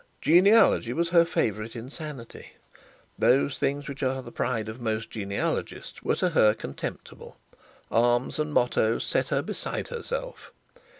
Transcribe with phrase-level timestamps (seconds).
[0.19, 2.53] Genealogy was her favourite insanity.
[3.19, 7.37] Those things which are the pride of most genealogists were to her contemptible.
[7.91, 10.51] Arms and mottoes set her beside herself.